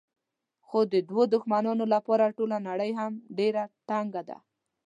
خو 0.67 0.79
د 0.93 0.95
دوو 1.09 1.23
دښمنانو 1.33 1.85
لپاره 1.93 2.35
ټوله 2.37 2.57
نړۍ 2.69 2.91
هم 2.99 3.13
ډېره 3.37 3.63
تنګه 3.89 4.21
ده. 4.29 4.37